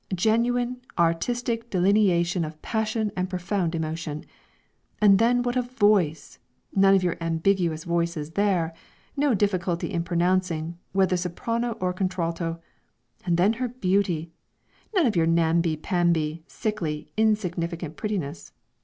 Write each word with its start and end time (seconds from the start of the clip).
Genuine, 0.15 0.81
artistic 0.97 1.69
delineation 1.69 2.43
of 2.43 2.59
passion 2.63 3.11
and 3.15 3.29
profound 3.29 3.75
emotion. 3.75 4.25
And 4.99 5.19
then 5.19 5.43
what 5.43 5.55
a 5.55 5.61
voice! 5.61 6.39
none 6.75 6.95
of 6.95 7.03
your 7.03 7.17
ambiguous 7.21 7.83
voices 7.83 8.31
there; 8.31 8.73
no 9.15 9.35
difficulty 9.35 9.91
in 9.91 10.03
pronouncing, 10.03 10.79
whether 10.91 11.15
soprano 11.17 11.73
or 11.73 11.93
contralto. 11.93 12.59
And 13.27 13.37
then 13.37 13.53
her 13.61 13.67
beauty 13.67 14.31
none 14.91 15.05
of 15.05 15.15
your 15.15 15.27
namby 15.27 15.77
pamby, 15.77 16.45
sickly, 16.47 17.11
insignificant 17.15 17.95
prettiness." 17.95 18.53